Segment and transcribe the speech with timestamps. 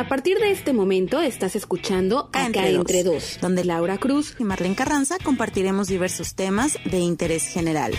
[0.00, 4.74] A partir de este momento estás escuchando Acá, entre, dos, donde Laura Cruz y Marlene
[4.74, 7.92] Carranza compartiremos diversos temas de interés general.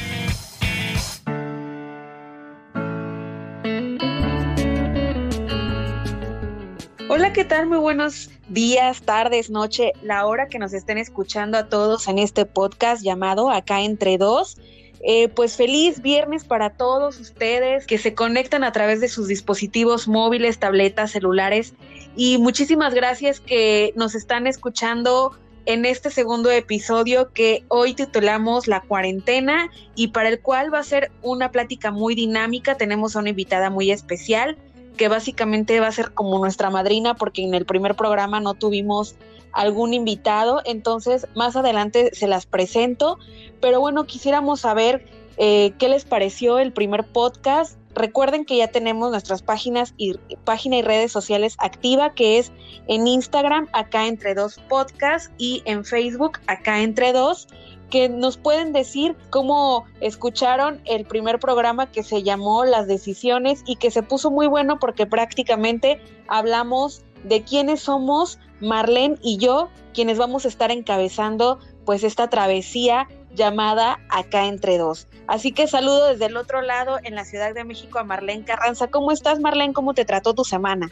[7.08, 7.68] Hola, ¿qué tal?
[7.68, 12.48] Muy buenos días, tardes, noche, la hora que nos estén escuchando a todos en este
[12.48, 14.58] podcast llamado Acá entre dos.
[15.04, 20.08] Eh, pues feliz viernes para todos ustedes que se conectan a través de sus dispositivos
[20.08, 21.74] móviles, tabletas, celulares
[22.16, 25.32] y muchísimas gracias que nos están escuchando
[25.66, 30.84] en este segundo episodio que hoy titulamos La cuarentena y para el cual va a
[30.84, 32.78] ser una plática muy dinámica.
[32.78, 34.58] Tenemos a una invitada muy especial
[34.98, 39.16] que básicamente va a ser como nuestra madrina porque en el primer programa no tuvimos
[39.54, 43.18] algún invitado, entonces más adelante se las presento,
[43.60, 45.06] pero bueno, quisiéramos saber
[45.38, 47.78] eh, qué les pareció el primer podcast.
[47.94, 50.16] Recuerden que ya tenemos nuestras páginas y
[50.46, 52.52] página y redes sociales activa, que es
[52.88, 57.48] en Instagram acá entre dos podcasts y en Facebook acá entre dos
[57.92, 63.76] que nos pueden decir cómo escucharon el primer programa que se llamó Las Decisiones y
[63.76, 70.18] que se puso muy bueno porque prácticamente hablamos de quiénes somos Marlene y yo, quienes
[70.18, 75.08] vamos a estar encabezando pues esta travesía llamada Acá entre dos.
[75.28, 78.88] Así que saludo desde el otro lado en la Ciudad de México a Marlene Carranza.
[78.88, 79.74] ¿Cómo estás Marlene?
[79.74, 80.92] ¿Cómo te trató tu semana?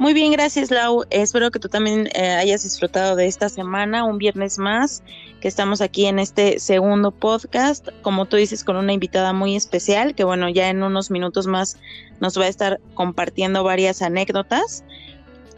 [0.00, 1.04] Muy bien, gracias Lau.
[1.10, 5.02] Espero que tú también eh, hayas disfrutado de esta semana, un viernes más,
[5.42, 10.14] que estamos aquí en este segundo podcast, como tú dices, con una invitada muy especial,
[10.14, 11.76] que bueno, ya en unos minutos más
[12.18, 14.84] nos va a estar compartiendo varias anécdotas.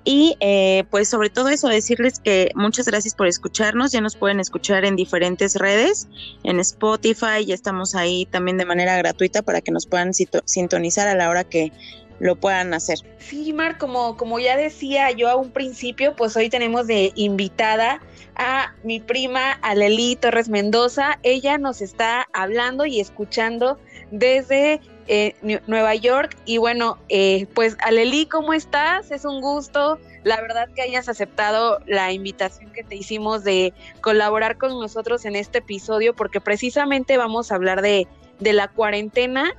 [0.05, 3.93] Y eh, pues sobre todo eso, decirles que muchas gracias por escucharnos.
[3.93, 6.09] Ya nos pueden escuchar en diferentes redes,
[6.43, 11.15] en Spotify, ya estamos ahí también de manera gratuita para que nos puedan sintonizar a
[11.15, 11.73] la hora que
[12.19, 12.99] lo puedan hacer.
[13.19, 18.01] Sí, Mar, como, como ya decía yo a un principio, pues hoy tenemos de invitada
[18.37, 21.19] a mi prima Aleli Torres Mendoza.
[21.23, 23.79] Ella nos está hablando y escuchando
[24.13, 24.81] desde
[25.15, 25.35] eh,
[25.67, 26.39] Nueva York.
[26.47, 29.11] Y bueno, eh, pues Aleli, ¿cómo estás?
[29.11, 34.57] Es un gusto, la verdad, que hayas aceptado la invitación que te hicimos de colaborar
[34.57, 38.09] con nosotros en este episodio, porque precisamente vamos a hablar de,
[38.41, 39.55] de la cuarentena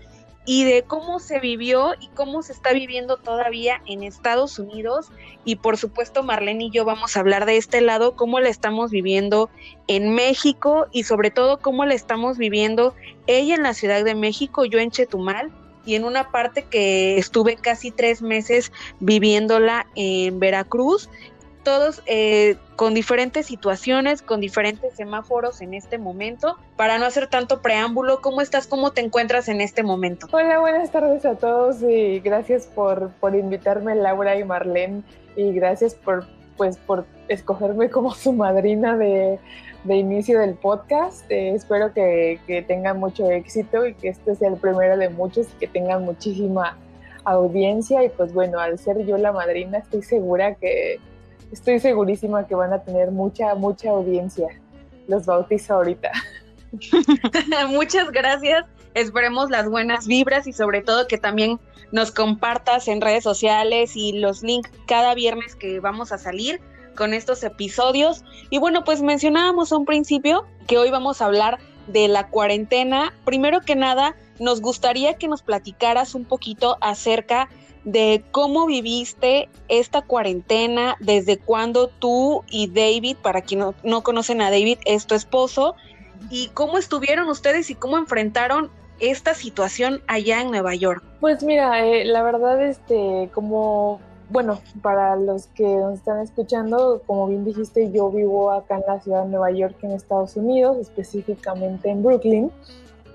[0.46, 5.10] y de cómo se vivió y cómo se está viviendo todavía en Estados Unidos.
[5.46, 8.92] Y por supuesto, Marlene y yo vamos a hablar de este lado, cómo la estamos
[8.92, 9.50] viviendo
[9.88, 12.94] en México y sobre todo cómo la estamos viviendo
[13.28, 15.52] ella en la Ciudad de México, yo en Chetumal
[15.86, 21.10] y en una parte que estuve casi tres meses viviéndola en Veracruz
[21.64, 26.58] todos eh, con diferentes situaciones, con diferentes semáforos en este momento.
[26.76, 28.68] Para no hacer tanto preámbulo, ¿cómo estás?
[28.68, 30.28] ¿Cómo te encuentras en este momento?
[30.32, 35.04] Hola, buenas tardes a todos y gracias por, por invitarme Laura y Marlene
[35.36, 39.40] y gracias por, pues, por escogerme como su madrina de,
[39.84, 41.30] de inicio del podcast.
[41.32, 45.48] Eh, espero que, que tengan mucho éxito y que este sea el primero de muchos
[45.48, 46.78] y que tengan muchísima
[47.26, 51.00] audiencia y pues bueno, al ser yo la madrina estoy segura que
[51.54, 54.48] estoy segurísima que van a tener mucha, mucha audiencia.
[55.08, 56.12] Los bautizo ahorita.
[57.70, 58.66] Muchas gracias.
[58.96, 61.60] Esperemos las buenas vibras y sobre todo que también
[61.92, 66.60] nos compartas en redes sociales y los links cada viernes que vamos a salir
[66.96, 68.24] con estos episodios.
[68.50, 73.14] Y bueno, pues mencionábamos a un principio que hoy vamos a hablar de la cuarentena.
[73.26, 77.50] Primero que nada, nos gustaría que nos platicaras un poquito acerca
[77.84, 84.50] de cómo viviste esta cuarentena, desde cuándo tú y David, para quien no, conocen a
[84.50, 85.76] David, es tu esposo,
[86.30, 91.04] y cómo estuvieron ustedes y cómo enfrentaron esta situación allá en Nueva York.
[91.20, 94.00] Pues mira, eh, la verdad, este, como,
[94.30, 99.02] bueno, para los que nos están escuchando, como bien dijiste, yo vivo acá en la
[99.02, 102.52] ciudad de Nueva York, en Estados Unidos, específicamente en Brooklyn.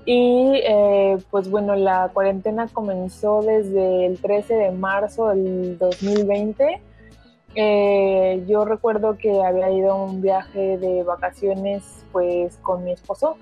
[0.04, 6.80] Y eh, pues bueno, la cuarentena comenzó desde el 13 de marzo del 2020.
[7.54, 13.36] Eh, yo recuerdo que había ido a un viaje de vacaciones pues con mi esposo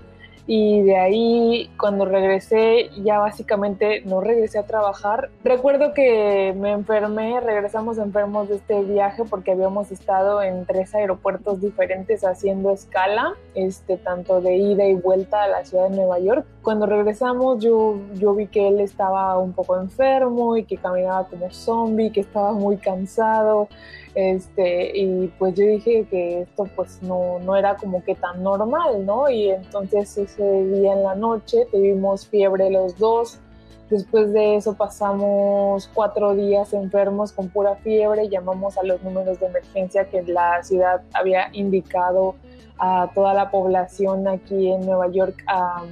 [0.47, 5.29] y de ahí cuando regresé ya básicamente no regresé a trabajar.
[5.43, 11.59] Recuerdo que me enfermé, regresamos enfermos de este viaje porque habíamos estado en tres aeropuertos
[11.59, 16.45] diferentes haciendo escala, este, tanto de ida y vuelta a la ciudad de Nueva York.
[16.61, 21.51] Cuando regresamos yo, yo vi que él estaba un poco enfermo y que caminaba como
[21.51, 23.67] zombie, que estaba muy cansado.
[24.19, 29.05] Este, y pues yo dije que esto pues no, no era como que tan normal,
[29.05, 29.29] ¿no?
[29.29, 33.39] Y entonces ese día en la noche tuvimos fiebre los dos,
[33.89, 39.45] Después de eso pasamos cuatro días enfermos con pura fiebre, llamamos a los números de
[39.45, 42.35] emergencia que la ciudad había indicado
[42.79, 45.83] a toda la población aquí en Nueva York a,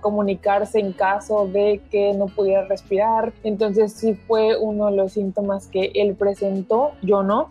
[0.00, 3.32] comunicarse en caso de que no pudiera respirar.
[3.44, 7.50] Entonces sí fue uno de los síntomas que él presentó, yo no.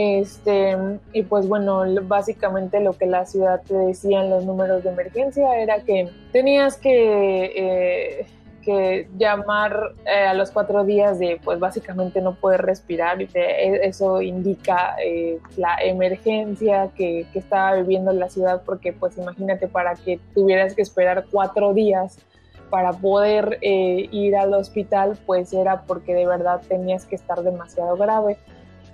[0.00, 0.76] Este,
[1.12, 5.58] y pues bueno, básicamente lo que la ciudad te decía en los números de emergencia
[5.58, 7.44] era que tenías que...
[7.56, 8.26] Eh,
[8.62, 13.86] que llamar eh, a los cuatro días de, pues básicamente no poder respirar, y e,
[13.86, 19.94] eso indica eh, la emergencia que, que, estaba viviendo la ciudad, porque pues imagínate para
[19.94, 22.18] que tuvieras que esperar cuatro días
[22.68, 27.96] para poder eh, ir al hospital, pues era porque de verdad tenías que estar demasiado
[27.96, 28.36] grave.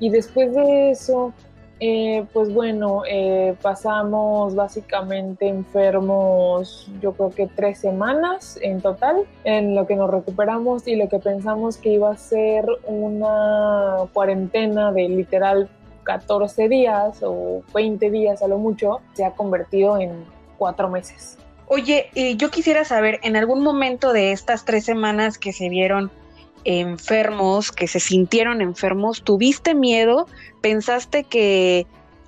[0.04, 1.32] Y después de eso,
[1.80, 9.74] eh, pues bueno, eh, pasamos básicamente enfermos yo creo que tres semanas en total en
[9.74, 15.08] lo que nos recuperamos y lo que pensamos que iba a ser una cuarentena de
[15.08, 15.70] literal
[16.02, 20.26] 14 días o 20 días a lo mucho, se ha convertido en
[20.58, 21.38] cuatro meses.
[21.66, 26.10] Oye, yo quisiera saber, en algún momento de estas tres semanas que se vieron
[26.64, 30.26] enfermos, que se sintieron enfermos, ¿tuviste miedo?
[30.60, 31.86] ¿Pensaste que,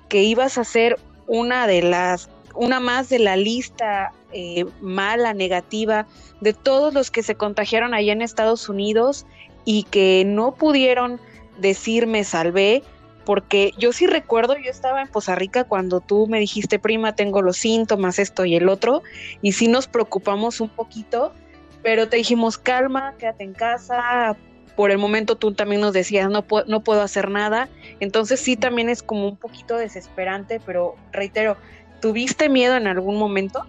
[0.09, 6.07] que ibas a ser una de las, una más de la lista eh, mala, negativa,
[6.41, 9.25] de todos los que se contagiaron allá en Estados Unidos
[9.65, 11.19] y que no pudieron
[11.59, 12.83] decirme salvé?
[13.25, 17.41] Porque yo sí recuerdo, yo estaba en Poza Rica cuando tú me dijiste, prima, tengo
[17.41, 19.03] los síntomas, esto y el otro,
[19.41, 21.33] y sí nos preocupamos un poquito,
[21.87, 24.35] pero te dijimos, calma, quédate en casa.
[24.75, 27.69] Por el momento tú también nos decías, no, no puedo hacer nada.
[28.01, 31.55] Entonces sí, también es como un poquito desesperante, pero reitero,
[32.01, 33.65] ¿tuviste miedo en algún momento?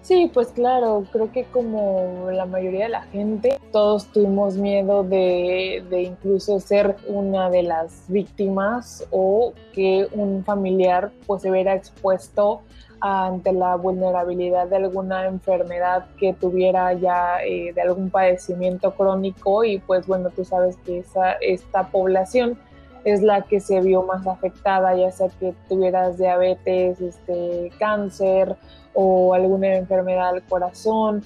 [0.00, 5.84] Sí, pues claro, creo que como la mayoría de la gente, todos tuvimos miedo de,
[5.90, 12.62] de, incluso ser una de las víctimas o que un familiar pues se viera expuesto
[13.00, 19.78] ante la vulnerabilidad de alguna enfermedad que tuviera ya eh, de algún padecimiento crónico y
[19.78, 22.58] pues bueno, tú sabes que esa, esta población
[23.04, 28.56] es la que se vio más afectada, ya sea que tuvieras diabetes, este, cáncer
[28.94, 31.22] o alguna enfermedad del corazón,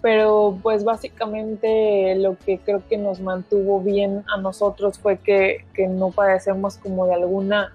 [0.00, 5.86] pero pues básicamente lo que creo que nos mantuvo bien a nosotros fue que, que
[5.86, 7.74] no padecemos como de alguna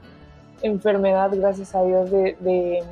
[0.63, 2.83] enfermedad, gracias a Dios, de, de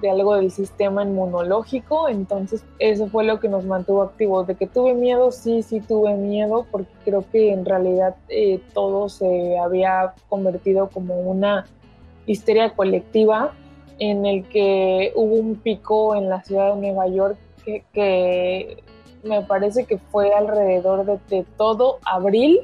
[0.00, 4.46] de algo del sistema inmunológico, entonces eso fue lo que nos mantuvo activos.
[4.46, 9.08] De que tuve miedo, sí, sí tuve miedo, porque creo que en realidad eh, todo
[9.08, 11.66] se había convertido como una
[12.26, 13.52] histeria colectiva
[13.98, 17.36] en el que hubo un pico en la ciudad de Nueva York
[17.92, 18.82] que,
[19.22, 22.60] me parece que fue alrededor de, todo abril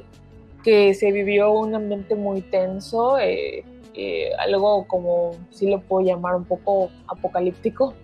[0.63, 3.19] que se vivió un ambiente muy tenso.
[3.19, 3.63] Eh,
[3.99, 7.95] eh, algo como, si lo puedo llamar un poco apocalíptico,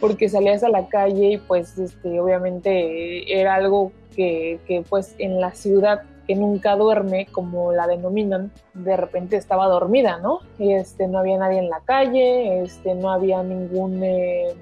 [0.00, 5.52] porque salías a la calle y pues este, obviamente era algo que, pues en la
[5.52, 10.40] ciudad que nunca duerme, como la denominan, de repente estaba dormida, ¿no?
[10.58, 14.54] Este, no había nadie en la calle, este, no había ningún, eh,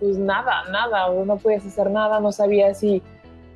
[0.00, 3.02] pues nada, nada, no podías hacer nada, no sabías si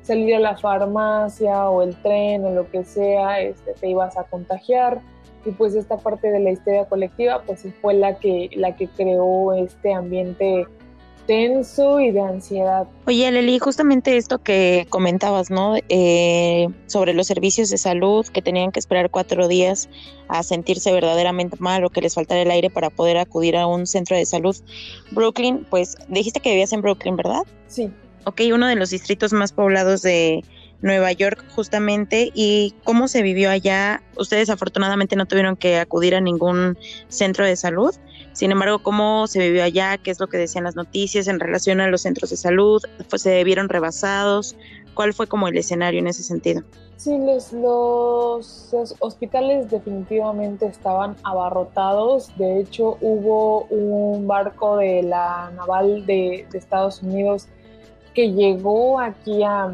[0.01, 4.23] salir a la farmacia o el tren o lo que sea, este, te ibas a
[4.23, 4.99] contagiar
[5.45, 9.53] y pues esta parte de la histeria colectiva pues fue la que, la que creó
[9.53, 10.67] este ambiente
[11.29, 12.87] tenso y de ansiedad.
[13.05, 15.75] Oye, Leli, justamente esto que comentabas, ¿no?
[15.87, 19.89] Eh, sobre los servicios de salud que tenían que esperar cuatro días
[20.27, 23.85] a sentirse verdaderamente mal o que les faltara el aire para poder acudir a un
[23.85, 24.55] centro de salud.
[25.11, 27.43] Brooklyn, pues dijiste que vivías en Brooklyn, ¿verdad?
[27.67, 27.91] Sí.
[28.25, 30.43] Ok, uno de los distritos más poblados de,
[30.81, 34.01] Nueva York justamente y cómo se vivió allá.
[34.17, 36.77] Ustedes afortunadamente no tuvieron que acudir a ningún
[37.09, 37.93] centro de salud.
[38.33, 39.97] Sin embargo, ¿cómo se vivió allá?
[39.97, 42.81] ¿Qué es lo que decían las noticias en relación a los centros de salud?
[43.09, 44.55] Pues, ¿Se vieron rebasados?
[44.93, 46.63] ¿Cuál fue como el escenario en ese sentido?
[46.95, 52.35] Sí, los, los, hospitales definitivamente estaban abarrotados.
[52.37, 57.47] De hecho, hubo un barco de la naval de, de Estados Unidos
[58.13, 59.71] que llegó aquí a,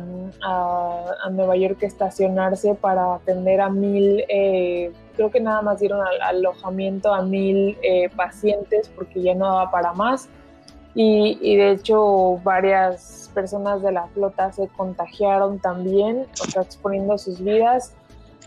[1.31, 7.13] Nueva York a estacionarse para atender a mil, eh, creo que nada más dieron alojamiento
[7.13, 10.29] a mil eh, pacientes porque ya no daba para más.
[10.97, 17.43] Y, de hecho varias personas de la flota se contagiaron también, o sea, exponiendo sus
[17.43, 17.93] vidas.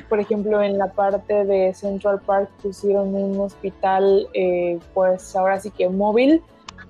[0.09, 5.71] Por ejemplo, en la parte de Central Park pusieron un hospital, eh, pues ahora sí
[5.71, 6.43] que móvil,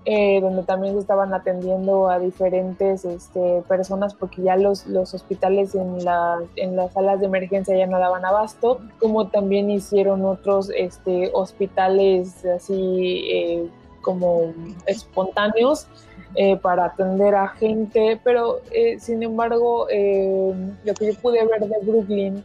[0.04, 5.74] eh, donde también se estaban atendiendo a diferentes este, personas porque ya los, los hospitales
[5.74, 10.70] en, la, en las salas de emergencia ya no daban abasto, como también hicieron otros
[10.74, 13.68] este, hospitales así eh,
[14.00, 14.52] como
[14.86, 15.86] espontáneos
[16.34, 18.60] eh, para atender a gente, pero
[18.98, 22.44] sin embargo lo que yo pude ver de Brooklyn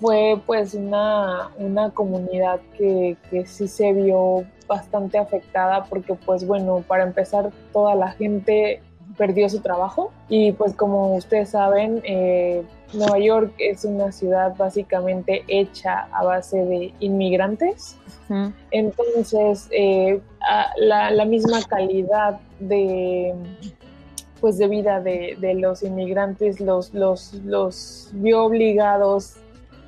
[0.00, 6.82] fue pues una, una comunidad que, que, sí se vio bastante afectada porque pues bueno,
[6.86, 8.82] para empezar toda la gente
[9.16, 12.62] perdió su trabajo y pues como ustedes saben, eh,
[12.94, 17.96] Nueva York es una ciudad básicamente hecha a base de inmigrantes.
[18.70, 20.20] Entonces, eh,
[20.76, 23.34] la, la, misma calidad de
[24.40, 29.39] pues de vida de, de los inmigrantes los, los, los vio obligados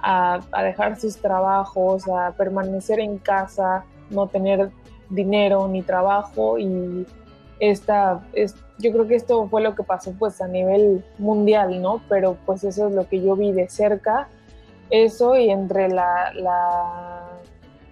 [0.03, 4.71] a, dejar sus trabajos, a permanecer en casa, no tener
[5.09, 7.07] dinero ni trabajo y
[7.61, 12.03] esta, es, yo creo que esto fue lo que pasó pues a nivel mundial, ¿no?
[12.09, 14.29] Pero pues eso es lo que yo vi de cerca,
[14.91, 16.33] eso y entre la,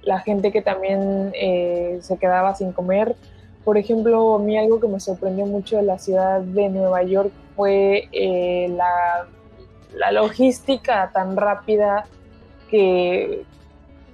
[0.02, 3.14] la, gente que también eh, se quedaba sin comer.
[3.64, 7.30] Por ejemplo, a mí algo que me sorprendió mucho de la ciudad de Nueva York
[7.54, 9.28] fue eh, la
[9.94, 12.06] la logística tan rápida
[12.68, 13.44] que,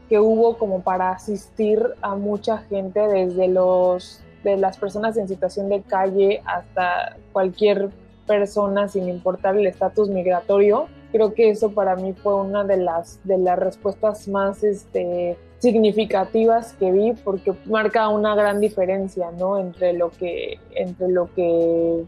[0.09, 5.69] que hubo como para asistir a mucha gente desde los de las personas en situación
[5.69, 7.91] de calle hasta cualquier
[8.27, 10.87] persona sin importar el estatus migratorio.
[11.11, 16.75] Creo que eso para mí fue una de las de las respuestas más este, significativas
[16.75, 19.59] que vi porque marca una gran diferencia, ¿no?
[19.59, 22.05] Entre lo que entre lo que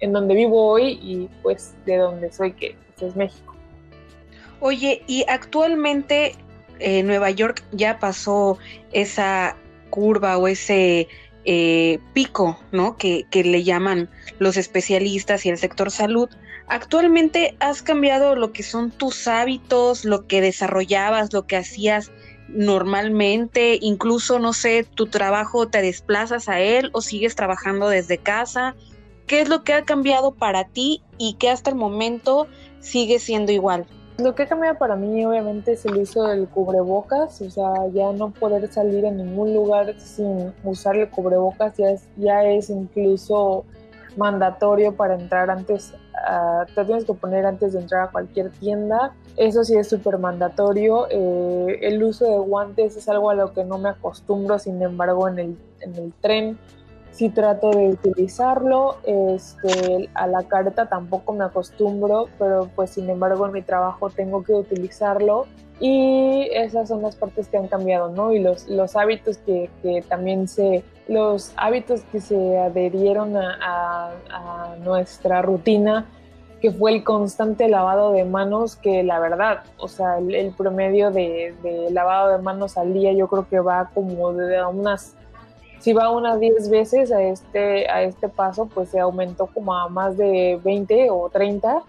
[0.00, 3.54] en donde vivo hoy y pues de donde soy que es México.
[4.60, 6.34] Oye, y actualmente
[6.78, 8.58] eh, Nueva York ya pasó
[8.92, 9.56] esa
[9.90, 11.08] curva o ese
[11.44, 12.96] eh, pico, ¿no?
[12.96, 16.28] Que, que, le llaman los especialistas y el sector salud.
[16.68, 22.10] Actualmente has cambiado lo que son tus hábitos, lo que desarrollabas, lo que hacías
[22.48, 28.74] normalmente, incluso, no sé, tu trabajo, te desplazas a él o sigues trabajando desde casa.
[29.26, 32.46] ¿Qué es lo que ha cambiado para ti y qué hasta el momento
[32.86, 33.84] sigue siendo igual.
[34.18, 38.30] Lo que cambia para mí obviamente es el uso del cubrebocas, o sea, ya no
[38.30, 43.66] poder salir en ningún lugar sin usar el cubrebocas ya es, ya es incluso
[44.16, 45.92] mandatorio para entrar antes,
[46.74, 51.06] te tienes que poner antes de entrar a cualquier tienda, eso sí es súper mandatorio,
[51.10, 55.28] eh, el uso de guantes es algo a lo que no me acostumbro, sin embargo
[55.28, 56.58] en el, en el tren
[57.16, 63.46] sí trato de utilizarlo, este, a la carta tampoco me acostumbro, pero pues sin embargo
[63.46, 65.46] en mi trabajo tengo que utilizarlo
[65.80, 68.32] y esas son las partes que han cambiado, ¿no?
[68.32, 74.12] Y los, los hábitos que, que también se, los hábitos que se adherieron a,
[74.82, 76.06] nuestra rutina,
[76.60, 81.54] que fue el constante lavado de manos, que la verdad, o sea, el, promedio de,
[81.62, 85.16] de, lavado de manos al día yo creo que va como de unas
[85.78, 89.88] si va unas 10 veces a este, a este paso, pues se aumentó como a
[89.88, 91.82] más de 20 o 30,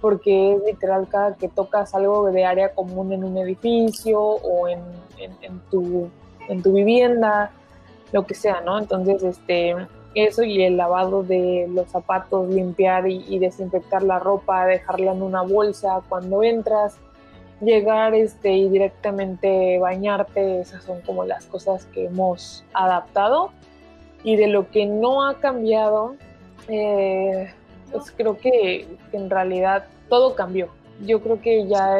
[0.00, 4.80] porque es literal cada que tocas algo de área común en un edificio o en,
[5.18, 6.08] en, tu,
[6.48, 7.52] en tu vivienda,
[8.12, 8.78] lo que sea, ¿no?
[8.78, 9.74] Entonces, este,
[10.14, 15.22] eso y el lavado de los zapatos, limpiar y, y desinfectar la ropa, dejarla en
[15.22, 16.98] una bolsa cuando entras,
[17.60, 23.50] llegar este, y directamente bañarte, esas son como las cosas que hemos adaptado.
[24.22, 26.16] Y de lo que no ha cambiado,
[26.68, 27.52] eh,
[27.92, 30.68] pues creo que, en realidad todo cambió.
[31.00, 31.98] Yo creo que ya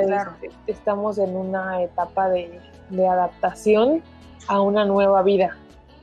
[0.66, 4.02] estamos en una etapa de, de, adaptación
[4.46, 5.56] a una nueva vida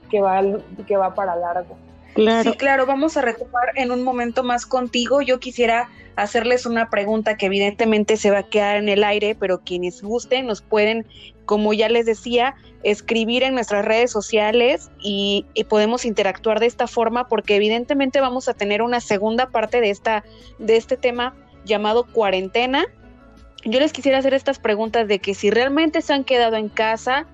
[0.09, 0.41] que va,
[0.85, 1.75] que va para largo.
[2.13, 2.51] Claro.
[2.51, 5.21] Sí, claro, vamos a retomar en un momento más contigo.
[5.21, 9.61] Yo quisiera hacerles una pregunta que evidentemente se va a quedar en el aire, pero
[9.61, 11.07] quienes gusten nos pueden,
[11.45, 17.27] como ya les decía, escribir en nuestras redes sociales y, podemos interactuar de esta forma
[17.27, 20.23] porque evidentemente vamos a tener una segunda parte de, esta,
[20.59, 22.85] de este tema llamado cuarentena.
[23.63, 27.27] Yo les quisiera hacer estas preguntas de que si realmente se han quedado en casa,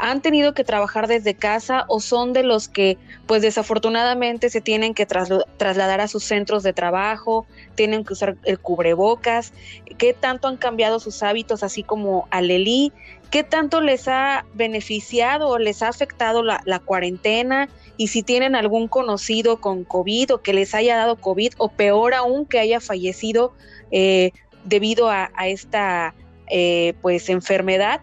[0.00, 4.94] han tenido que trabajar desde casa o son de los que pues desafortunadamente se tienen
[4.94, 9.52] que trasladar a sus centros de trabajo, tienen que usar el cubrebocas,
[9.98, 12.94] qué tanto han cambiado sus hábitos así como a Leli,
[13.30, 18.88] qué tanto les ha beneficiado o les ha afectado la, cuarentena y si tienen algún
[18.88, 23.52] conocido con COVID o que les haya dado COVID o peor aún que haya fallecido
[23.90, 24.32] eh,
[24.64, 26.14] debido a, esta
[26.48, 28.00] eh, pues enfermedad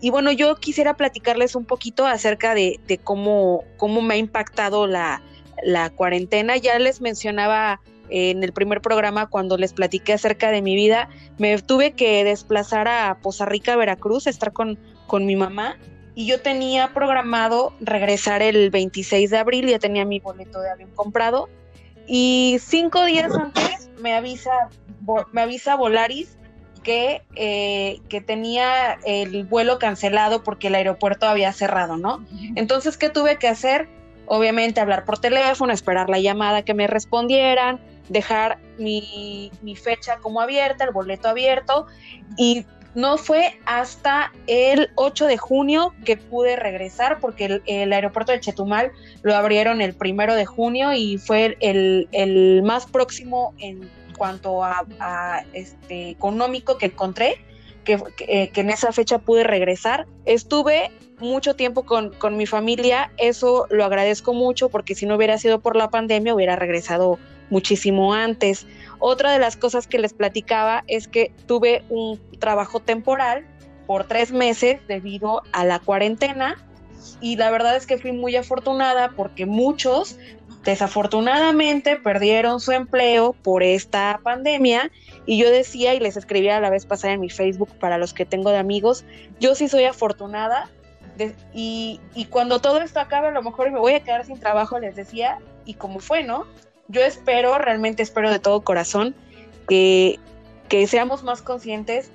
[0.00, 5.22] y bueno, yo quisiera platicarles un poquito acerca de, cómo, cómo me ha impactado la,
[5.62, 6.56] la cuarentena.
[6.56, 11.58] Ya les mencionaba en el primer programa cuando les platiqué acerca de mi vida, me
[11.58, 15.76] tuve que desplazar a Poza Rica, Veracruz, estar con, con mi mamá
[16.14, 20.90] y yo tenía programado regresar el 26 de abril, ya tenía mi boleto de avión
[20.94, 21.48] comprado
[22.06, 24.70] y cinco días antes me avisa,
[25.32, 26.37] me avisa Volaris
[26.88, 32.24] que, eh, que tenía el vuelo cancelado porque el aeropuerto había cerrado, ¿no?
[32.56, 33.90] Entonces, ¿qué tuve que hacer?
[34.24, 37.78] Obviamente hablar por teléfono, esperar la llamada que me respondieran,
[38.08, 41.88] dejar mi, mi fecha como abierta, el boleto abierto
[42.38, 42.64] y
[42.94, 48.92] no fue hasta el 8 de junio que pude regresar porque el, aeropuerto de Chetumal
[49.20, 56.10] lo abrieron el primero de junio y fue el, más próximo en cuanto a, este
[56.10, 57.36] económico que encontré,
[57.84, 60.06] que, en esa fecha pude regresar.
[60.26, 65.38] Estuve mucho tiempo con, con mi familia, eso lo agradezco mucho porque si no hubiera
[65.38, 68.66] sido por la pandemia hubiera regresado muchísimo antes.
[68.98, 73.46] Otra de las cosas que les platicaba es que tuve un trabajo temporal
[73.86, 76.56] por tres meses debido a la cuarentena
[77.20, 80.18] y la verdad es que fui muy afortunada porque muchos
[80.64, 84.90] desafortunadamente perdieron su empleo por esta pandemia
[85.24, 88.12] y yo decía y les escribía a la vez pasada en mi Facebook para los
[88.12, 89.04] que tengo de amigos,
[89.40, 90.68] yo sí soy afortunada
[91.52, 94.78] y, y, cuando todo esto acabe a lo mejor me voy a quedar sin trabajo,
[94.78, 96.46] les decía, y como fue, ¿no?
[96.88, 99.14] yo espero, realmente espero de todo corazón
[99.68, 100.18] que,
[100.86, 102.10] seamos más conscientes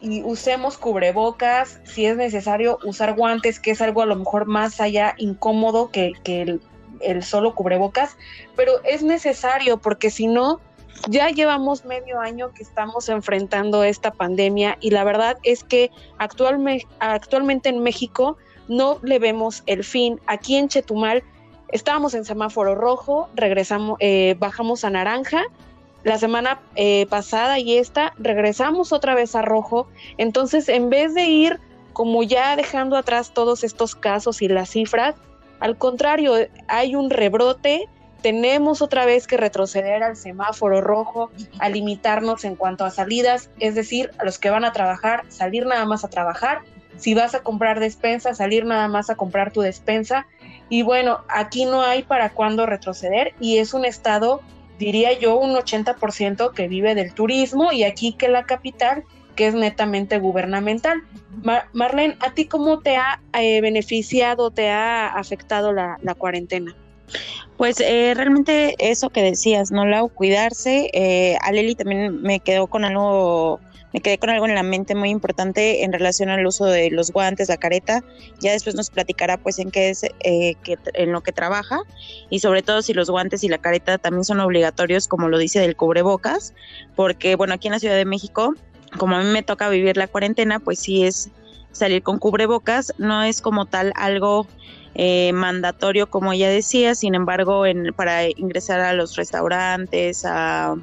[0.00, 4.80] y usemos cubrebocas, si es necesario usar guantes, que es algo a lo mejor más
[4.80, 6.60] allá incómodo que, el,
[7.00, 8.16] el, solo cubrebocas,
[8.54, 10.60] pero es necesario porque si no,
[11.08, 17.68] ya llevamos medio año que estamos enfrentando esta pandemia y la verdad es que actualmente,
[17.68, 18.36] en México
[18.68, 20.20] no le vemos el fin.
[20.26, 21.22] Aquí en Chetumal
[21.70, 25.42] estábamos en semáforo rojo, regresamos, eh, bajamos a naranja.
[26.02, 29.88] La semana eh, pasada y esta regresamos otra vez a rojo.
[30.18, 31.60] Entonces, en vez de ir
[31.92, 35.14] como ya dejando atrás todos estos casos y las cifras,
[35.60, 36.34] al contrario,
[36.68, 37.88] hay un rebrote.
[38.22, 43.74] Tenemos otra vez que retroceder al semáforo rojo, a limitarnos en cuanto a salidas, es
[43.74, 46.62] decir, a los que van a trabajar, salir nada más a trabajar.
[46.96, 50.26] Si vas a comprar despensa, salir nada más a comprar tu despensa
[50.68, 54.40] y bueno, aquí no hay para cuándo retroceder y es un estado,
[54.78, 59.04] diría yo, un 80% que vive del turismo y aquí que la capital,
[59.36, 61.02] que es netamente gubernamental.
[61.72, 66.74] Marlene, ¿a ti cómo te ha eh, beneficiado, te ha afectado la, cuarentena?
[67.56, 70.08] Pues eh, realmente eso que decías, ¿no, Lau?
[70.08, 70.90] Cuidarse.
[70.92, 73.60] Eh, a Leli también me quedó con algo
[73.96, 77.12] me quedé con algo en la mente muy importante en relación al uso de los
[77.12, 78.04] guantes, la careta.
[78.40, 80.54] Ya después nos platicará pues en qué es, eh,
[80.92, 81.80] en lo que trabaja
[82.28, 85.60] y sobre todo si los guantes y la careta también son obligatorios, como lo dice
[85.60, 86.52] del cubrebocas,
[86.94, 88.52] porque bueno, aquí en la Ciudad de México,
[88.98, 91.30] como a mí me toca vivir la cuarentena, pues sí es
[91.72, 94.46] salir con cubrebocas, no es como tal algo
[94.94, 100.74] eh, mandatorio, como ya decía, sin embargo, en, para ingresar a los restaurantes, a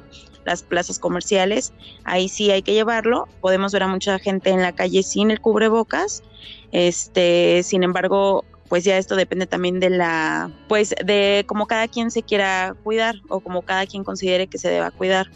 [0.44, 1.72] las plazas comerciales,
[2.04, 3.26] ahí sí hay que llevarlo.
[3.40, 6.22] Podemos ver a mucha gente en la calle sin el cubrebocas.
[6.70, 12.10] Este, sin embargo, pues ya esto depende también de la, pues de cómo cada quien
[12.10, 15.28] se quiera cuidar o como cada quien considere que se deba cuidar.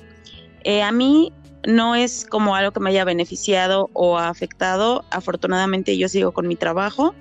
[0.65, 1.33] Eh, a mí
[1.67, 5.05] no es como algo que me haya beneficiado o afectado.
[5.11, 7.15] Afortunadamente yo sigo con mi trabajo.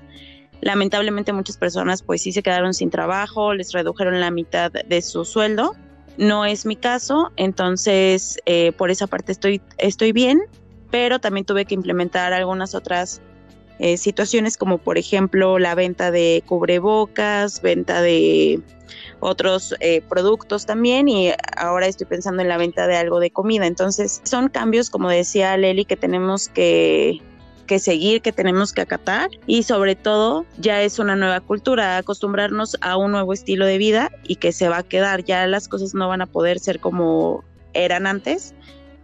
[0.62, 5.23] Lamentablemente muchas personas pues sí se quedaron sin trabajo, les redujeron la mitad de su
[5.23, 5.76] sueldo
[6.17, 10.41] no es mi caso, entonces eh, por esa parte estoy, estoy bien,
[10.89, 13.21] pero también tuve que implementar algunas otras
[13.80, 18.60] eh, situaciones como por ejemplo la venta de cubrebocas, venta de
[19.20, 23.66] otros eh, productos también y ahora estoy pensando en la venta de algo de comida.
[23.66, 27.22] Entonces son cambios, como decía Leli, que tenemos que
[27.68, 32.78] que seguir, que tenemos que acatar y sobre todo ya es una nueva cultura, acostumbrarnos
[32.82, 35.94] a un nuevo estilo de vida y que se va a quedar, ya las cosas
[35.94, 38.56] no van a poder ser como eran antes.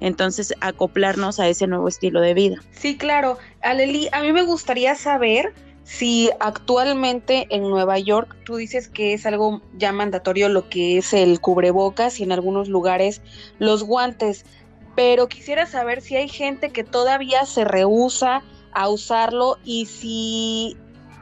[0.04, 2.58] Entonces, acoplarnos a ese nuevo estilo de vida.
[2.72, 3.38] Sí, claro.
[3.62, 9.26] Aleli, a mí me gustaría saber si actualmente en Nueva York tú dices que es
[9.26, 13.22] algo ya mandatorio lo que es el cubrebocas y en algunos lugares
[13.60, 14.46] los guantes,
[14.94, 20.76] pero quisiera saber si hay gente que todavía se rehúsa a usarlo y si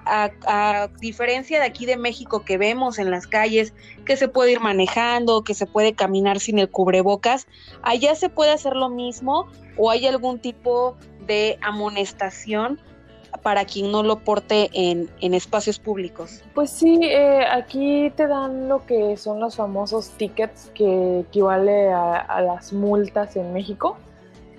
[0.05, 3.73] a, diferencia de aquí de México que vemos en las calles
[4.05, 7.47] que se puede ir manejando, que se puede caminar sin el cubrebocas,
[7.81, 12.79] allá se puede hacer lo mismo o hay algún tipo de amonestación
[13.43, 16.43] para quien no lo porte en, espacios públicos?
[16.53, 22.41] Pues sí, eh, aquí te dan lo que son los famosos tickets que equivale a,
[22.41, 23.97] las multas en México.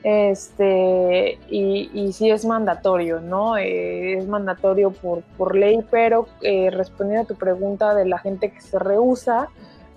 [0.02, 3.56] Este, y, sí es mandatorio, ¿no?
[3.56, 8.50] Eh, es mandatorio por, por ley, pero eh, respondiendo a tu pregunta de la gente
[8.50, 9.48] que se rehúsa,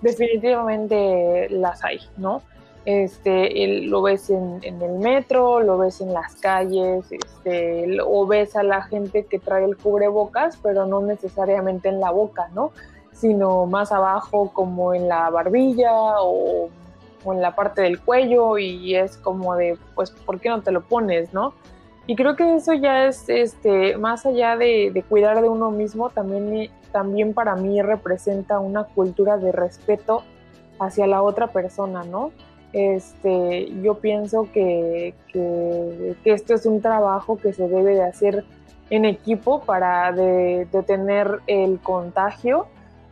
[0.02, 2.42] definitivamente las hay, ¿no?
[2.84, 8.62] Este, lo ves en, el metro, lo ves en las calles, este, o ves a
[8.62, 12.70] la gente que trae el cubrebocas, pero no necesariamente en la boca, ¿no?
[13.12, 16.68] Sino más abajo como en la barbilla o,
[17.32, 20.82] en la parte del cuello y es como de, pues, ¿por qué no te lo
[20.82, 21.54] pones, no?
[22.06, 26.10] Y creo que eso ya es, este, más allá de, de cuidar de uno mismo,
[26.10, 30.22] también, también para mí representa una cultura de respeto
[30.78, 32.30] hacia la otra persona, ¿no?
[32.72, 35.14] Este, yo pienso que,
[36.24, 38.44] esto es un trabajo que se debe de hacer
[38.90, 42.66] en equipo para detener el contagio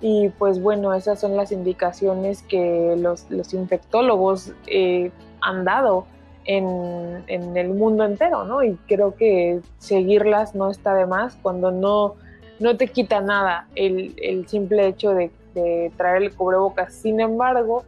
[0.06, 6.04] y pues bueno, esas son las indicaciones que los, infectólogos eh, han dado
[6.44, 8.62] en, el mundo entero, ¿no?
[8.62, 12.16] Y creo que seguirlas no está de más cuando no,
[12.60, 16.92] no te quita nada el, simple hecho de, de traer el cubrebocas.
[16.92, 17.84] Sin embargo,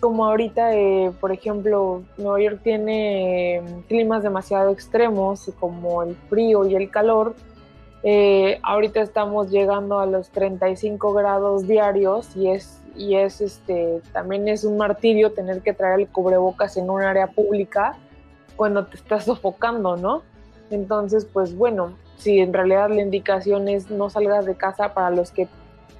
[0.00, 6.74] como ahorita, eh, por ejemplo, Nueva York tiene climas demasiado extremos como el frío y
[6.74, 7.34] el calor.
[8.02, 14.46] Eh, ahorita estamos llegando a los 35 grados diarios y es y es este también
[14.48, 17.96] es un martirio tener que traer el cubrebocas en un área pública
[18.56, 20.22] cuando te estás sofocando, ¿no?
[20.70, 25.30] Entonces, pues bueno, si en realidad la indicación es no salgas de casa para los
[25.30, 25.48] que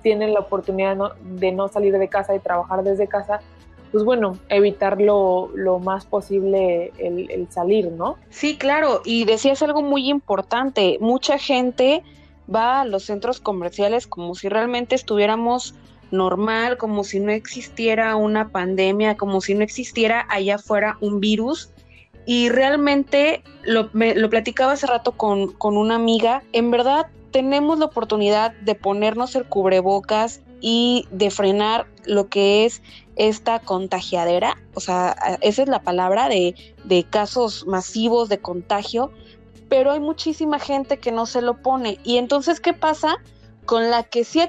[0.03, 3.41] tienen la oportunidad de no salir de casa y trabajar desde casa,
[3.91, 5.51] pues bueno, evitar lo,
[5.83, 8.17] más posible el, salir, ¿no?
[8.31, 12.03] Sí, claro, y decías algo muy importante, mucha gente
[12.53, 15.75] va a los centros comerciales como si realmente estuviéramos
[16.11, 21.71] normal, como si no existiera una pandemia, como si no existiera allá afuera un virus.
[22.25, 27.79] Y realmente lo, me, lo platicaba hace rato con, con una amiga, en verdad tenemos
[27.79, 32.83] la oportunidad de ponernos el cubrebocas y de frenar lo que es
[33.17, 39.11] esta contagiadera, o sea, esa es la palabra de, de casos masivos de contagio,
[39.69, 41.99] pero hay muchísima gente que no se lo pone.
[42.05, 43.19] Y entonces, ¿qué pasa?
[43.67, 44.41] Con, la que sí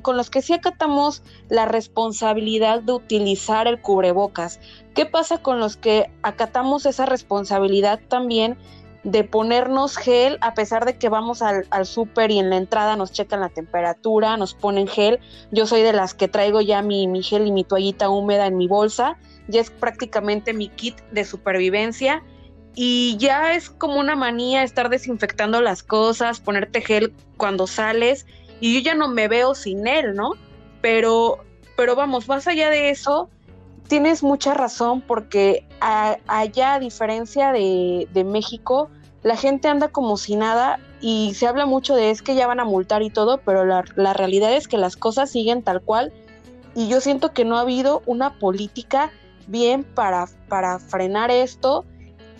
[0.00, 4.60] con los que sí acatamos la responsabilidad de utilizar el cubrebocas.
[4.94, 8.56] ¿Qué pasa con los que acatamos esa responsabilidad también
[9.04, 12.94] de ponernos gel, a pesar de que vamos al, al súper y en la entrada
[12.96, 15.18] nos checan la temperatura, nos ponen gel.
[15.50, 18.56] Yo soy de las que traigo ya mi, mi gel y mi toallita húmeda en
[18.56, 19.16] mi bolsa.
[19.48, 22.22] Ya es prácticamente mi kit de supervivencia.
[22.74, 28.26] Y ya es como una manía estar desinfectando las cosas, ponerte gel cuando sales.
[28.60, 30.32] Y yo ya no me veo sin él, ¿no?
[30.80, 31.44] Pero,
[31.76, 33.28] pero vamos, más allá de eso,
[33.92, 38.88] tienes mucha razón porque allá, a diferencia de, México,
[39.22, 42.58] la gente anda como si nada y se habla mucho de es que ya van
[42.58, 46.10] a multar y todo, pero la, realidad es que las cosas siguen tal cual
[46.74, 49.12] y yo siento que no ha habido una política
[49.46, 51.84] bien para, para frenar esto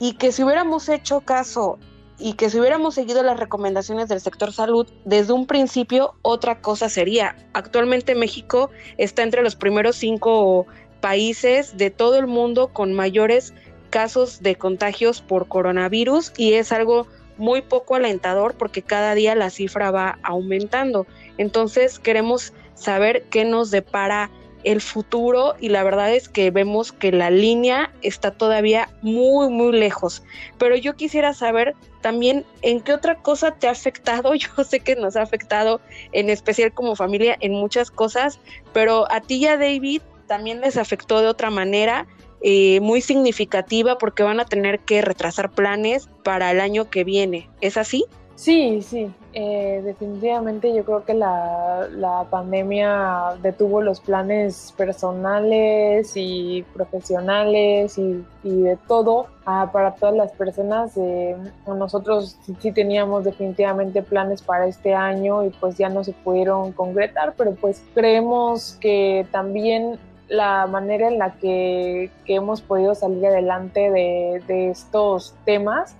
[0.00, 1.78] y que si hubiéramos hecho caso
[2.18, 6.88] y que si hubiéramos seguido las recomendaciones del sector salud desde un principio, otra cosa
[6.88, 7.36] sería.
[7.52, 10.66] Actualmente México está entre los primeros cinco
[11.02, 13.52] países de todo el mundo con mayores
[13.90, 19.50] casos de contagios por coronavirus y es algo muy poco alentador porque cada día la
[19.50, 21.06] cifra va aumentando.
[21.36, 24.30] Entonces queremos saber qué nos depara
[24.64, 29.72] el futuro y la verdad es que vemos que la línea está todavía muy muy
[29.72, 30.22] lejos.
[30.56, 34.34] Pero yo quisiera saber también en qué otra cosa te ha afectado.
[34.36, 35.80] Yo sé que nos ha afectado
[36.12, 38.38] en especial como familia en muchas cosas,
[38.72, 42.06] pero a ti ya David, también les afectó de otra manera
[42.40, 47.48] eh, muy significativa porque van a tener que retrasar planes para el año que viene.
[47.60, 48.04] ¿Es así?
[48.34, 56.64] Sí, sí, eh, definitivamente yo creo que la, la, pandemia detuvo los planes personales y
[56.74, 60.96] profesionales y, y de todo ah, para todas las personas.
[60.96, 61.36] Eh,
[61.68, 67.34] nosotros sí teníamos definitivamente planes para este año y pues ya no se pudieron concretar,
[67.36, 70.00] pero pues creemos que también
[70.32, 75.94] la manera en la que, hemos podido salir adelante de, estos temas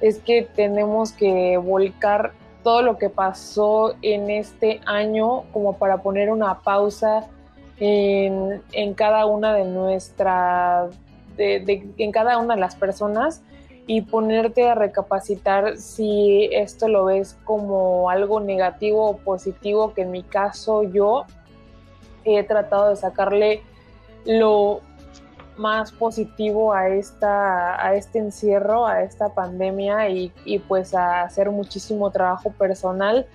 [0.00, 2.32] es que tenemos que volcar
[2.64, 7.28] todo lo que pasó en este año como para poner una pausa
[7.78, 8.60] en,
[8.94, 10.92] cada una de nuestras,
[11.38, 13.42] en cada una de las personas
[13.86, 20.10] y ponerte a recapacitar si esto lo ves como algo negativo o positivo, que en
[20.10, 21.24] mi caso yo
[22.24, 23.62] he tratado de sacarle
[24.26, 24.80] lo
[25.56, 32.10] más positivo a, esta, a este encierro, a esta pandemia y, pues a hacer muchísimo
[32.10, 33.26] trabajo personal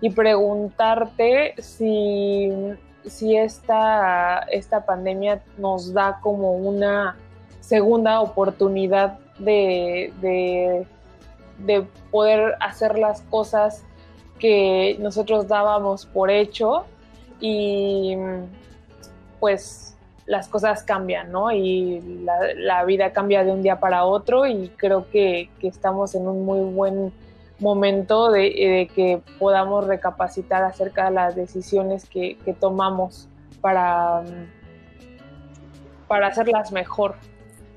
[0.00, 2.52] y preguntarte si,
[3.04, 7.16] si esta, esta pandemia nos da como una
[7.60, 10.86] segunda oportunidad de, de,
[11.58, 13.84] de poder hacer las cosas
[14.38, 16.86] que nosotros dábamos por hecho
[17.40, 18.16] y
[19.40, 19.97] pues
[20.28, 21.50] las cosas cambian, ¿no?
[21.50, 22.22] Y
[22.54, 26.60] la, vida cambia de un día para otro y creo que, estamos en un muy
[26.60, 27.12] buen
[27.58, 33.26] momento de, que podamos recapacitar acerca de las decisiones que, tomamos
[33.62, 34.22] para,
[36.06, 37.16] para hacerlas mejor,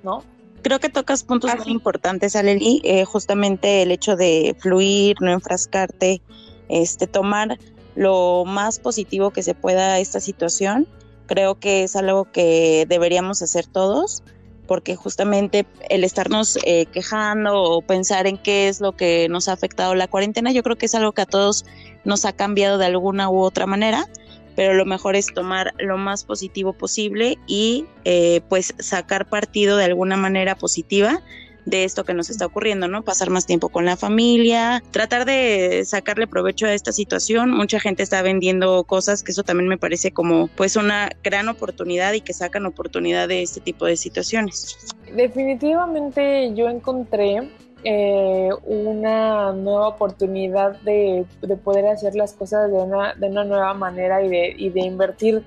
[0.03, 0.21] ¿no?
[0.61, 6.21] Creo que tocas puntos muy importantes, Aleli, eh, justamente el hecho de fluir, no enfrascarte,
[6.67, 7.57] este, tomar
[7.95, 10.87] lo más positivo que se pueda esta situación
[11.27, 14.23] creo que es algo que deberíamos hacer todos,
[14.67, 19.53] porque justamente el estarnos eh, quejando o pensar en qué es lo que nos ha
[19.53, 21.65] afectado la cuarentena, yo creo que es algo que a todos
[22.05, 24.07] nos ha cambiado de alguna u otra manera,
[24.55, 29.85] pero lo mejor es tomar lo más positivo posible y eh, pues sacar partido de
[29.85, 31.21] alguna manera positiva
[31.65, 33.03] de esto que nos está ocurriendo, ¿no?
[33.03, 37.51] Pasar más tiempo con la familia, tratar de sacarle provecho a esta situación.
[37.51, 42.13] Mucha gente está vendiendo cosas, que eso también me parece como pues una gran oportunidad
[42.13, 44.77] y que sacan oportunidad de este tipo de situaciones.
[45.13, 47.49] Definitivamente yo encontré
[47.83, 51.25] eh, una nueva oportunidad de,
[51.63, 55.43] poder hacer las cosas de una, de una nueva manera y de, y de invertir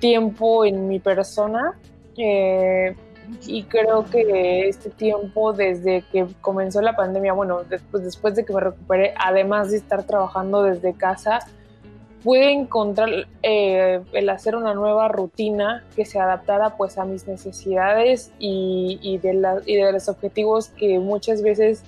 [0.00, 1.78] tiempo en mi persona.
[2.16, 2.96] Eh,
[3.46, 8.52] y creo que este tiempo desde que comenzó la pandemia, bueno, después, después de que
[8.52, 11.40] me recuperé, además de estar trabajando desde casa,
[12.22, 18.32] pude encontrar eh, el hacer una nueva rutina que se adaptara pues a mis necesidades
[18.38, 21.84] y, de y de los objetivos que muchas veces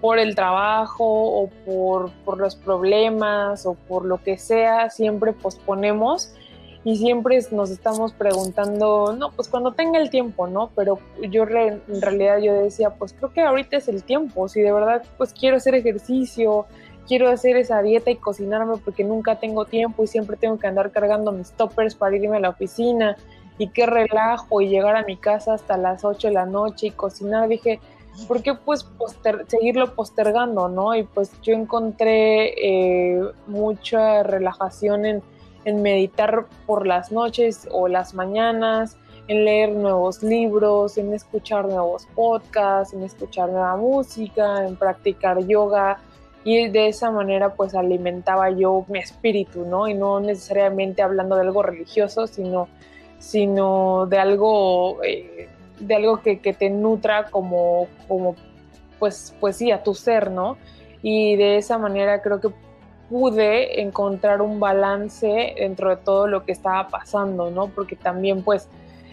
[0.00, 6.34] por el trabajo o por, por los problemas o por lo que sea siempre posponemos
[6.84, 10.70] y siempre nos estamos preguntando, no, pues cuando tenga el tiempo, ¿no?
[10.74, 10.98] Pero
[11.30, 15.02] yo en realidad yo decía, pues creo que ahorita es el tiempo, si de verdad
[15.16, 16.66] pues quiero hacer ejercicio,
[17.06, 20.90] quiero hacer esa dieta y cocinarme porque nunca tengo tiempo y siempre tengo que andar
[20.90, 23.16] cargando mis toppers para irme a la oficina
[23.58, 26.90] y qué relajo y llegar a mi casa hasta las 8 de la noche y
[26.90, 27.78] cocinar, dije,
[28.26, 28.86] ¿por qué pues
[29.46, 30.96] seguirlo postergando, no?
[30.96, 35.22] Y pues yo encontré eh, mucha relajación en
[35.64, 38.96] en meditar por las noches o las mañanas,
[39.28, 45.98] en leer nuevos libros, en escuchar nuevos podcasts, en escuchar nueva música, en practicar yoga
[46.44, 49.86] y de esa manera pues alimentaba yo mi espíritu, ¿no?
[49.88, 52.68] Y no necesariamente hablando de algo religioso, sino,
[53.18, 55.48] sino de algo, eh,
[55.78, 58.34] de algo que, que, te nutra como, como
[58.98, 60.56] pues, pues sí, a tu ser, ¿no?
[61.00, 62.50] Y de esa manera creo que
[63.12, 67.68] pude encontrar un balance dentro de todo lo que estaba pasando, ¿no?
[67.68, 68.70] Porque también pues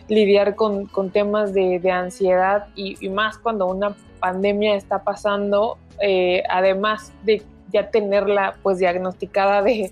[0.07, 7.43] lidiar con, temas de, ansiedad y, más cuando una pandemia está pasando, eh, además de
[7.73, 9.91] ya tenerla pues diagnosticada de,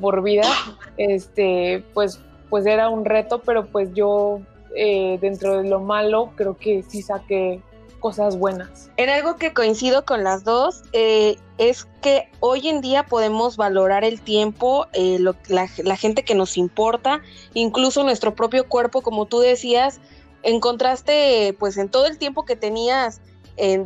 [0.00, 0.48] por vida,
[0.96, 2.20] este, pues,
[2.50, 4.40] pues era un reto, pero pues yo
[4.74, 7.62] eh, dentro de lo malo creo que sí saqué
[7.98, 8.90] cosas buenas.
[8.96, 14.04] En algo que coincido con las dos eh, es que hoy en día podemos valorar
[14.04, 17.22] el tiempo, eh, la, gente que nos importa,
[17.54, 20.00] incluso nuestro propio cuerpo, como tú decías,
[20.42, 23.20] encontraste pues en todo el tiempo que tenías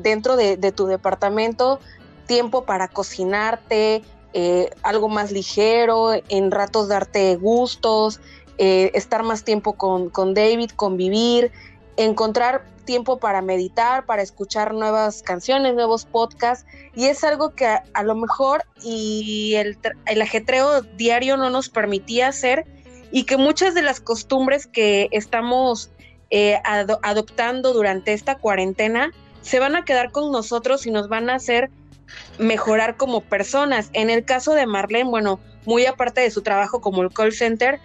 [0.03, 1.81] dentro de, tu departamento,
[2.27, 4.03] tiempo para cocinarte,
[4.35, 8.21] eh, algo más ligero, en ratos darte gustos,
[8.59, 11.51] estar más tiempo con, con David, convivir,
[11.97, 18.03] encontrar tiempo para meditar, para escuchar nuevas canciones, nuevos podcasts, y es algo que a,
[18.03, 22.67] lo mejor y el, el, ajetreo diario no nos permitía hacer
[23.13, 25.91] y que muchas de las costumbres que estamos
[26.31, 26.59] eh,
[27.03, 31.71] adoptando durante esta cuarentena se van a quedar con nosotros y nos van a hacer
[32.39, 33.91] mejorar como personas.
[33.93, 37.81] En el caso de Marlene, bueno, muy aparte de su trabajo como el call center,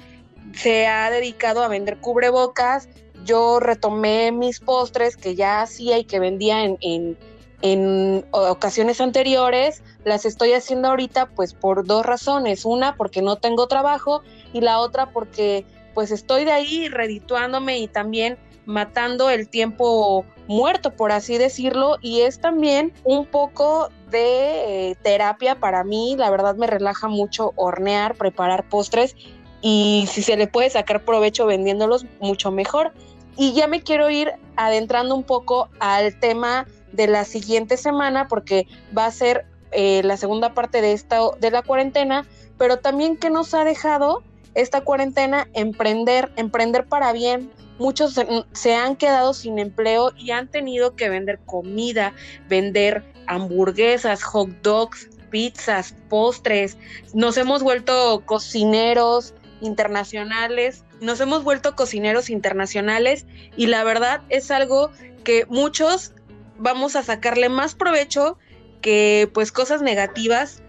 [0.54, 2.88] se ha dedicado a vender cubrebocas,
[3.28, 7.18] yo retomé mis postres que ya hacía y que vendía en,
[7.62, 12.66] en, ocasiones anteriores, las estoy haciendo ahorita pues por dos razones.
[12.66, 17.88] Una, porque no tengo trabajo y la otra porque pues estoy de ahí redituándome y
[17.88, 24.96] también matando el tiempo muerto, por así decirlo, y es también un poco de eh,
[25.02, 26.16] terapia para mí.
[26.18, 29.16] La verdad me relaja mucho hornear, preparar postres
[29.62, 32.94] y si se le puede sacar provecho vendiéndolos, mucho mejor.
[33.38, 38.68] Y ya me quiero ir adentrando un poco al tema de la siguiente semana porque
[38.98, 42.26] va a ser eh, la segunda parte de esta de la cuarentena,
[42.58, 44.24] pero también que nos ha dejado
[44.56, 47.52] esta cuarentena emprender, emprender para bien.
[47.78, 48.20] Muchos
[48.54, 52.14] se, han quedado sin empleo y han tenido que vender comida,
[52.50, 56.76] vender hamburguesas, hot dogs, pizzas, postres.
[57.14, 64.92] Nos hemos vuelto cocineros internacionales, nos hemos vuelto cocineros internacionales y la verdad es algo
[65.24, 66.14] que muchos
[66.58, 68.38] vamos a sacarle más provecho
[68.82, 70.62] que pues cosas negativas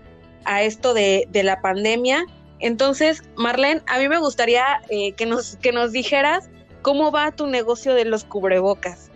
[0.45, 2.27] a esto de, de la pandemia
[2.61, 6.51] entonces, Marlene, a mí me gustaría eh, que, nos, que nos dijeras
[6.83, 9.11] cómo va tu negocio de los cubrebocas.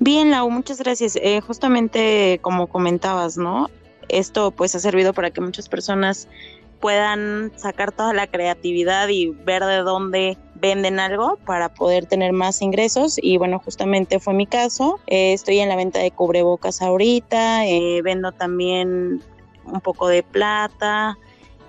[0.00, 1.16] Bien, Lau, muchas gracias.
[1.16, 3.70] Eh, justamente como comentabas, ¿no?
[4.08, 6.28] Esto pues ha servido para que muchas personas
[6.80, 12.62] puedan sacar toda la creatividad y ver de dónde venden algo para poder tener más
[12.62, 17.62] ingresos y bueno justamente fue mi caso eh, estoy en la venta de cubrebocas ahorita
[18.02, 19.22] vendo también
[19.64, 21.16] un poco de plata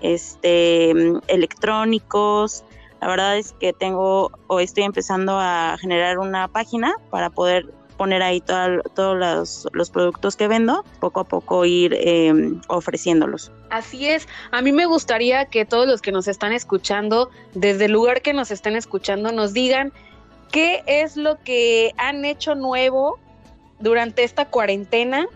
[0.00, 0.90] este,
[1.28, 2.64] electrónicos.
[3.00, 8.22] La verdad es que tengo o estoy empezando a generar una página para poder poner
[8.22, 13.52] ahí todos los, los, productos que vendo, poco a poco ir em, ofreciéndolos.
[13.68, 17.92] Así es, a mí me gustaría que todos los que nos están escuchando, desde el
[17.92, 19.92] lugar que nos estén escuchando, nos digan
[20.50, 23.18] qué es lo que han hecho nuevo
[23.80, 25.26] durante esta cuarentena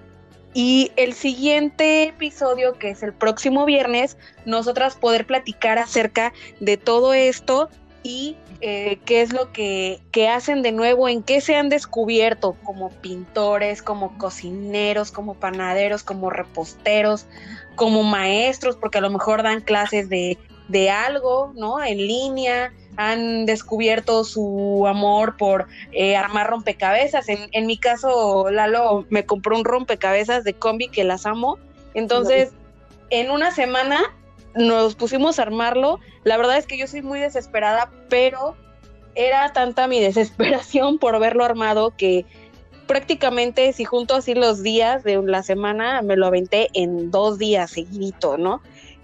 [0.54, 7.12] y el siguiente episodio, que es el próximo viernes, nosotras poder platicar acerca de todo
[7.12, 7.68] esto
[8.02, 12.56] y eh, qué es lo que, que, hacen de nuevo, en qué se han descubierto
[12.64, 17.26] como pintores, como cocineros, como panaderos, como reposteros,
[17.74, 20.38] como maestros, porque a lo mejor dan clases de,
[20.68, 21.82] de algo, ¿no?
[21.82, 27.28] En línea, han descubierto su amor por eh, armar rompecabezas.
[27.28, 31.58] En, en, mi caso, Lalo me compró un rompecabezas de combi que las amo.
[31.94, 32.52] Entonces,
[33.10, 34.00] en una semana
[34.54, 36.00] nos pusimos a armarlo.
[36.24, 38.56] La verdad es que yo soy muy desesperada, pero
[39.14, 42.24] era tanta mi desesperación por verlo armado que
[42.86, 47.70] prácticamente si junto así los días de la semana me lo aventé en dos días
[47.70, 48.62] seguidito, ¿no?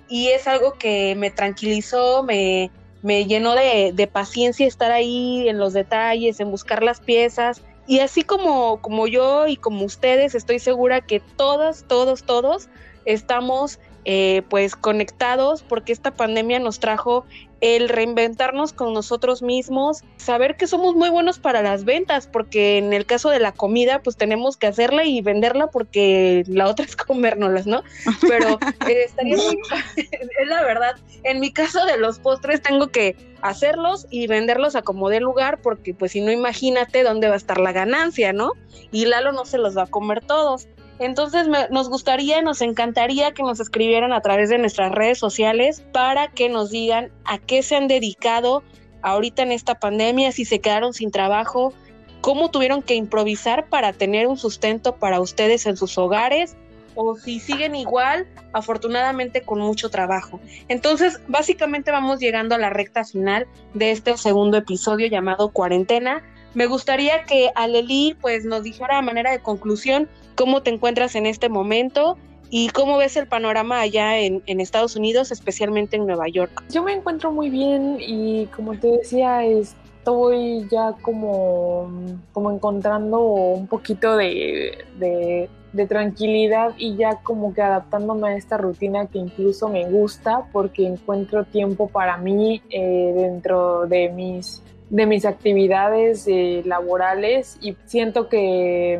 [0.08, 2.70] Y es algo que me tranquilizó, me,
[3.02, 7.62] me llenó de, paciencia estar ahí en los detalles, en buscar las piezas.
[7.86, 12.68] Y así como, como yo y como ustedes, estoy segura que todas, todos, todos
[13.04, 17.26] estamos eh, pues conectados porque esta pandemia nos trajo
[17.60, 22.92] el reinventarnos con nosotros mismos, saber que somos muy buenos para las ventas, porque en
[22.92, 26.96] el caso de la comida, pues tenemos que hacerla y venderla porque la otra es
[26.96, 27.82] comérnoslas, ¿no?
[28.22, 28.58] Pero
[28.88, 29.58] eh, estaría muy,
[29.96, 30.96] es la verdad.
[31.24, 35.60] En mi caso de los postres tengo que hacerlos y venderlos a como de lugar,
[35.60, 38.52] porque pues si no, imagínate dónde va a estar la ganancia, ¿no?
[38.90, 40.66] Y Lalo no se los va a comer todos.
[41.00, 46.28] Entonces nos gustaría, nos encantaría que nos escribieran a través de nuestras redes sociales para
[46.28, 48.62] que nos digan a qué se han dedicado
[49.00, 51.72] ahorita en esta pandemia, si se quedaron sin trabajo,
[52.20, 56.54] cómo tuvieron que improvisar para tener un sustento para ustedes en sus hogares
[56.94, 60.38] o si siguen igual, afortunadamente con mucho trabajo.
[60.68, 66.22] Entonces, básicamente vamos llegando a la recta final de este segundo episodio llamado Cuarentena.
[66.52, 71.26] Me gustaría que Aleli pues nos dijera a manera de conclusión cómo te encuentras en
[71.26, 72.16] este momento
[72.48, 76.64] y cómo ves el panorama allá en, Estados Unidos, especialmente en Nueva York.
[76.70, 81.90] Yo me encuentro muy bien y como te decía, estoy ya como,
[82.32, 85.50] como encontrando un poquito de,
[85.86, 91.44] tranquilidad y ya como que adaptándome a esta rutina que incluso me gusta porque encuentro
[91.44, 98.98] tiempo para mí eh, dentro de mis de mis actividades eh, laborales y siento que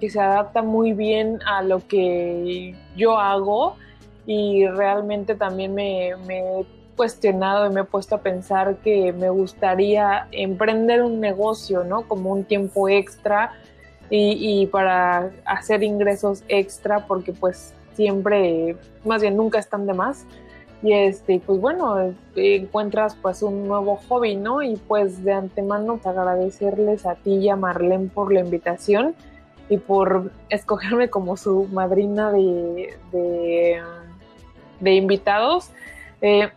[0.00, 3.76] que se adapta muy bien a lo que yo hago
[4.26, 10.26] y realmente también me, he cuestionado y me he puesto a pensar que me gustaría
[10.32, 12.02] emprender un negocio, ¿no?
[12.08, 13.52] Como un tiempo extra
[14.10, 20.26] y, para hacer ingresos extra porque pues siempre, más bien nunca están de más.
[20.82, 24.62] Y este, pues bueno, encuentras pues un nuevo hobby, ¿no?
[24.62, 29.14] Y pues de antemano agradecerles a ti y a Marlene por la invitación
[29.68, 32.96] y por escogerme como su madrina de,
[34.80, 35.70] de, invitados.
[36.20, 36.48] Eh,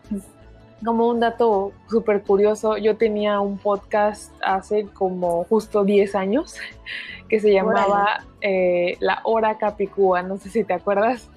[0.84, 6.56] como un dato súper curioso, yo tenía un podcast hace como justo 10 años
[7.28, 11.28] que se llamaba eh, La Hora Capicúa, no sé si te acuerdas.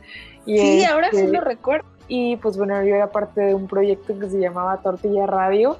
[0.45, 1.87] Y sí, ahora sí este, lo recuerdo.
[2.07, 5.77] Y pues bueno, yo era parte de un proyecto que se llamaba Tortilla Radio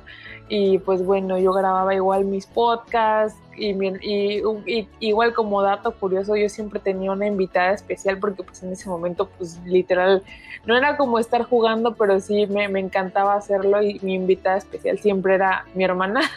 [0.50, 3.72] y pues bueno, yo grababa igual mis podcasts y,
[4.02, 8.90] y, igual como dato curioso, yo siempre tenía una invitada especial porque pues en ese
[8.90, 10.24] momento pues literal
[10.66, 15.00] no era como estar jugando, pero sí me, me encantaba hacerlo y mi invitada especial
[15.00, 16.22] siempre era mi hermana.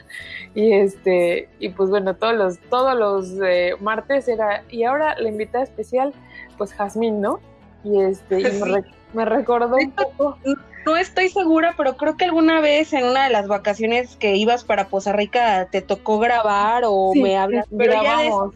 [0.55, 5.29] Y este y pues bueno, todos los todos los eh, martes era y ahora la
[5.29, 6.15] invitada especial
[6.57, 7.41] pues Jazmín, ¿no?
[7.85, 8.83] Y este me,
[9.13, 10.39] me recordó un poco
[10.87, 14.63] no estoy segura, pero creo que alguna vez en una de las vacaciones que ibas
[14.63, 17.67] para Poza Rica te tocó grabar o me hablas.
[17.71, 18.55] Grabamos.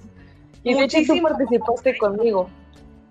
[0.62, 2.49] y de hecho tú participaste conmigo.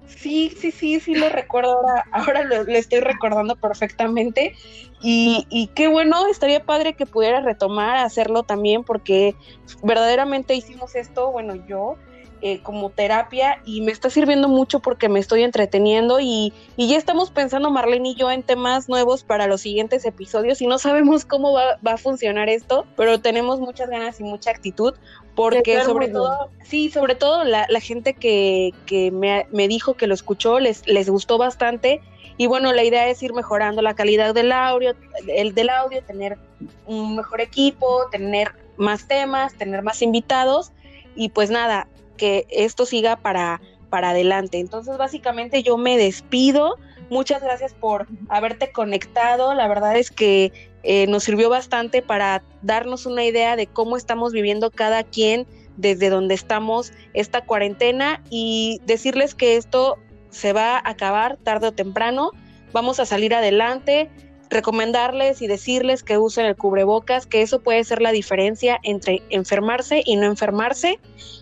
[0.07, 4.55] Sí, sí, sí, sí lo recuerdo ahora, ahora lo, estoy recordando perfectamente
[5.01, 9.35] y, y, qué bueno, estaría padre que pudiera retomar, hacerlo también porque
[9.83, 11.97] verdaderamente hicimos esto, bueno, yo
[12.41, 17.31] eh, como terapia y me está sirviendo mucho porque me estoy entreteniendo y, ya estamos
[17.31, 21.53] pensando Marlene y yo en temas nuevos para los siguientes episodios y no sabemos cómo
[21.53, 24.93] va, a funcionar esto, pero tenemos muchas ganas y mucha actitud
[25.35, 28.73] porque sobre todo, sí, sobre todo la, gente que,
[29.11, 32.01] me, me, dijo que lo escuchó les, les gustó bastante
[32.37, 34.95] y bueno, la idea es ir mejorando la calidad del audio,
[35.27, 36.37] el del audio, tener
[36.85, 40.71] un mejor equipo, tener más temas, tener más invitados
[41.17, 41.89] y pues nada,
[42.19, 44.59] que esto siga para, para adelante.
[44.59, 46.75] Entonces, básicamente yo me despido.
[47.09, 49.55] Muchas gracias por haberte conectado.
[49.55, 50.51] La verdad es que
[50.83, 55.47] eh, nos sirvió bastante para darnos una idea de cómo estamos viviendo cada quien
[55.77, 59.97] desde donde estamos esta cuarentena y decirles que esto
[60.29, 62.31] se va a acabar tarde o temprano.
[62.73, 64.09] Vamos a salir adelante
[64.49, 70.01] recomendarles y decirles que usen el cubrebocas, que eso puede ser la diferencia entre enfermarse
[70.05, 70.99] y no enfermarse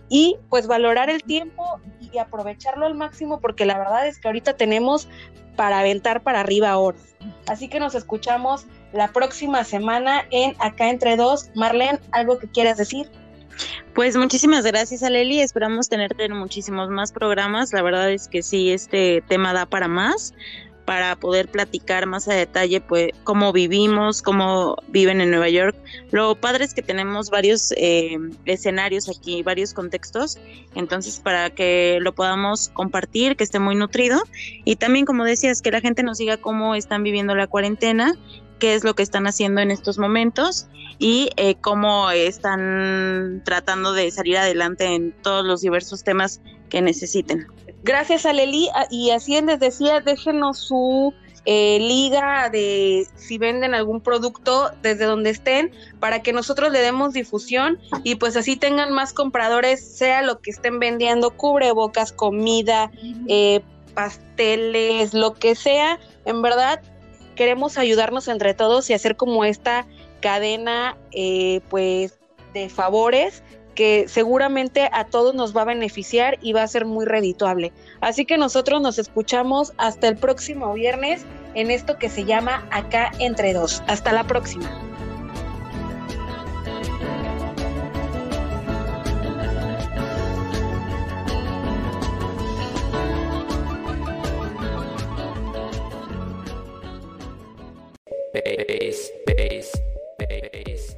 [0.09, 4.53] y pues valorar el tiempo y aprovecharlo al máximo porque la verdad es que ahorita
[4.57, 5.07] tenemos
[5.55, 7.15] para aventar para arriba horas.
[7.47, 11.49] Así que nos escuchamos la próxima semana en Acá entre dos.
[11.55, 13.09] Marlene, ¿algo que quieras decir?
[13.95, 15.41] Pues muchísimas gracias, Aleli.
[15.41, 17.73] Esperamos tenerte en muchísimos más programas.
[17.73, 20.35] La verdad es que sí, este tema da para más
[20.87, 25.75] para poder platicar más a detalle pues cómo vivimos, cómo viven en Nueva York.
[26.11, 30.39] Lo padre es que tenemos varios eh, escenarios aquí, varios contextos,
[30.75, 34.23] entonces para que lo podamos compartir, que esté muy nutrido
[34.63, 38.13] y también como decías, que la gente nos diga cómo están viviendo la cuarentena
[38.57, 40.67] qué es lo que están haciendo en estos momentos
[40.99, 47.45] y eh, cómo están tratando de salir adelante en todos los diversos temas que necesiten.
[47.83, 51.13] Gracias a Leli ah, y así les decía, déjenos su
[51.49, 55.71] eh, liga de si venden algún producto desde donde estén
[56.01, 60.51] para que nosotros le demos difusión y pues así tengan más compradores, sea lo que
[60.51, 62.91] estén vendiendo, cubrebocas, comida,
[63.29, 63.61] eh,
[63.93, 65.99] pasteles, lo que sea.
[66.25, 66.81] En verdad,
[67.35, 69.87] queremos ayudarnos entre todos y hacer como esta
[70.19, 72.19] cadena eh, pues
[72.53, 73.41] de favores
[73.77, 77.71] que seguramente a todos nos va a beneficiar y va a ser muy redituable.
[78.01, 83.11] Así que nosotros nos escuchamos hasta el próximo viernes en esto que se llama Acá
[83.19, 83.83] entre dos.
[83.85, 84.67] Hasta la próxima.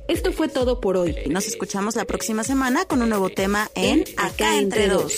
[0.09, 1.15] Esto fue todo por hoy.
[1.29, 5.13] Nos escuchamos la próxima semana con un nuevo tema en Acá entre dos.